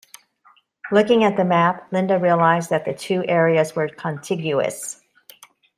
[0.91, 4.99] Looking at the map, Linda realised that the two areas were contiguous.